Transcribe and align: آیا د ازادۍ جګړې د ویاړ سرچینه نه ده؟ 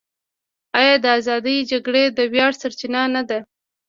آیا 0.79 0.95
د 1.03 1.05
ازادۍ 1.19 1.57
جګړې 1.71 2.03
د 2.17 2.19
ویاړ 2.33 2.51
سرچینه 2.61 3.01
نه 3.15 3.21
ده؟ 3.29 3.39